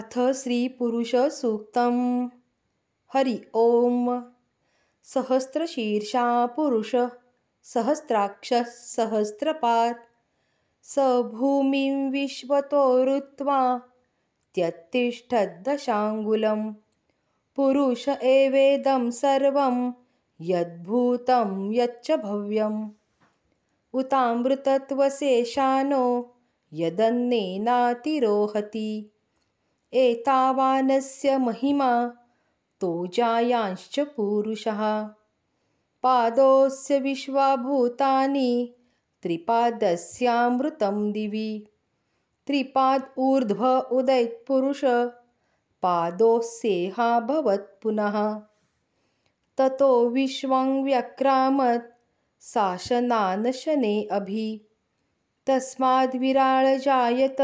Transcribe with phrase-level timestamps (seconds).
[0.00, 2.28] अथ श्रीपुरुषसूक्तं
[3.14, 4.22] हरि ॐ
[5.02, 7.10] सहस्रशीर्षा पुरुषः
[7.62, 9.98] सहस्राक्षः सहस्रपात्।
[10.82, 10.94] स
[11.34, 13.80] भूमिं विश्वतोरुत्वा
[14.54, 16.74] त्यत्तिष्ठद्दशाङ्गुलं
[17.56, 19.92] पुरुष एवेदं सर्वं
[20.40, 22.90] यद्भूतं यच्च भव्यम्।
[23.94, 26.34] उतामृतत्वशेषानो
[26.72, 29.10] यदन्नेनातिरोहति
[29.94, 32.12] एतावानस्य महिमा
[32.80, 35.08] तोजायांश्च पुरुषः।
[36.02, 38.74] पादोऽस्य विश्वाभूतानि
[39.22, 41.66] त्रिपादस्यामृतं दिवि।
[42.46, 44.80] त्रिपाद ऊर्ध्व उदैत्पुरुष
[45.82, 48.40] पादोऽस्येहाभवत् पुनः।
[49.58, 51.84] ततो विश्वं व्यक्रामत्
[52.42, 54.60] शासनानशने अभि।
[55.46, 57.40] तस्माद्विराळजायत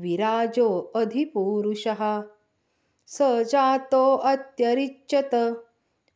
[0.00, 2.24] विराजोऽधिपुरुषः
[3.06, 5.30] स जातोऽत्यरिच्यत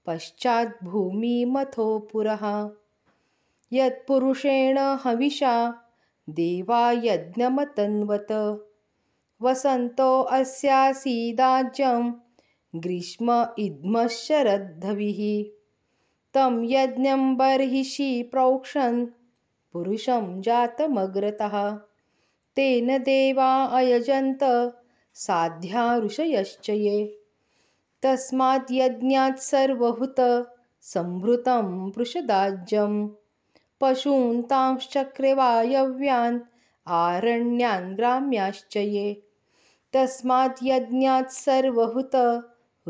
[0.07, 2.71] पश्चाद्भूमिमथो पुरः।
[3.73, 5.75] यत्पुरुषेण हविषा
[6.31, 8.27] देवा यज्ञमतन्वत।
[9.43, 12.13] वसन्तोऽस्यासीदाज्यं
[12.77, 15.51] ग्रीष्म इद्मशरद्धविः
[16.35, 19.07] तं यज्ञं बर्हिषि प्रोक्षन्
[19.73, 21.81] पुरुषं जातमग्रतः
[22.57, 24.45] तेन देवा अयजन्त
[25.15, 27.05] साध्या ऋषयश्च ये
[28.03, 30.21] तस्मात् यज्ञात् सर्वहुत
[30.83, 31.91] सम्भृतं
[33.81, 36.39] पशून् तांश्चक्रे वायव्यान्
[36.87, 39.13] आरण्यान् ग्राम्याश्च ये
[39.95, 42.17] तस्मात् यज्ञात् सर्वहुत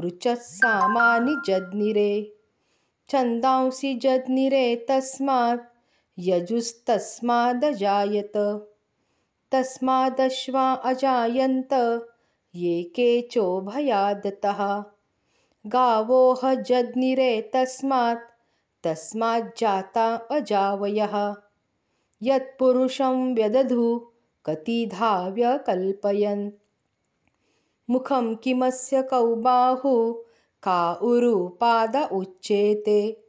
[0.05, 2.13] ऋचः सामानि जज्ञिरे।
[3.09, 5.63] छन्दांसि जज्ञिरे तस्मात्
[6.19, 8.37] यजुस्तस्मादजायत
[9.53, 11.69] तस्मादश्वा अजायन्त।
[12.55, 14.85] ये केचोभयादतः
[15.67, 18.19] गावोह जज्ञिरे तस्मात्।
[18.85, 21.35] तस्माज्जाता अजावयः।
[22.23, 24.11] यत्पुरुषं व्यदधु
[24.47, 26.51] कतिधा व्यकल्पयन्
[27.91, 30.25] मुखं किमस्य कौ बाहु
[30.63, 33.25] का उरु पाद उच्येते।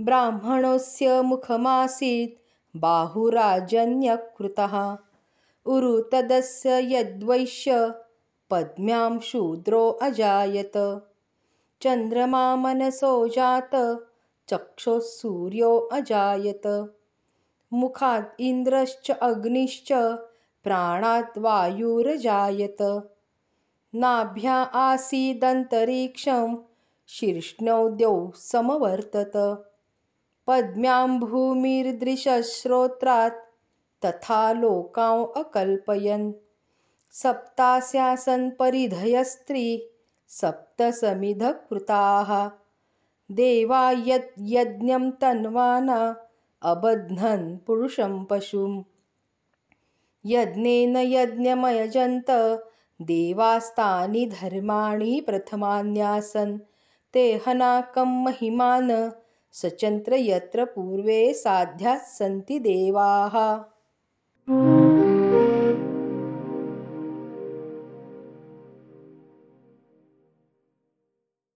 [0.00, 2.40] ब्राह्मणस्य मुखमासीत्
[2.76, 4.98] बाहुराजन्यकृतः
[5.66, 7.94] उरु तदस्य यद्वैश्य
[8.50, 11.02] पद्म्यां शूद्रो अजायत।
[11.82, 13.70] चन्द्रमा मनसो जात
[14.48, 16.92] चक्षुः सूर्यो अजायत।
[17.72, 19.88] मुखात् इन्द्रश्च अग्निश्च
[20.64, 23.10] प्राणात् वायुरजायत।
[23.94, 26.56] नाभ्या आसीदन्तरिक्षं
[27.08, 29.64] शीर्ष्णौ समवर्तत।
[30.46, 33.43] पद्म्यां भूमिर्दृशश्रोत्रात्
[34.04, 36.32] तथा लोकान् अकल्पयन्।
[37.14, 39.66] सप्तास्यासन् परिधयस्त्री
[40.30, 42.30] सप्तसमिधः कृताः
[43.30, 45.98] देवा यज्ञं तन्वाना
[46.62, 48.82] अबध्नन् पुरुषं पशुं
[50.24, 52.30] यज्ञेन यज्ञमयजन्त
[53.00, 56.58] देवास्तानि धर्माणि प्रथमान्यासन्।
[57.14, 58.90] ते हनाकं महिमान
[59.54, 63.36] सचन्त्र यत्र पूर्वे साध्याः सन्ति देवाः